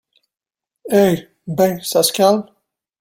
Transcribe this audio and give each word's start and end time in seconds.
Eh! 0.89 1.27
ben, 1.45 1.79
ça 1.83 2.01
se 2.01 2.11
calme? 2.11 2.45